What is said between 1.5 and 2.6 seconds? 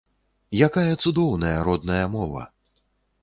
родная мова!